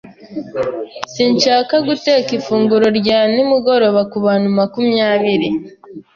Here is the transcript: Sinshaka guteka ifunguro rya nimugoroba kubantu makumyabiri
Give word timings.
Sinshaka 1.13 1.75
guteka 1.87 2.29
ifunguro 2.39 2.87
rya 2.99 3.19
nimugoroba 3.33 4.01
kubantu 4.11 4.47
makumyabiri 4.57 5.49